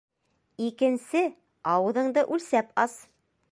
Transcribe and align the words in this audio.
Икенсе 0.67 1.21
ауыҙыңды 1.73 2.25
үлсәп 2.37 2.75
ас! 2.87 2.99